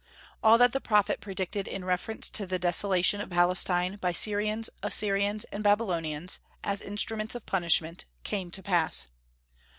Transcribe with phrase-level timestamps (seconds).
[0.41, 5.43] All that the prophet predicted in reference to the desolation of Palestine by Syrians, Assyrians,
[5.51, 9.05] and Babylonians, as instruments of punishment, came to pass.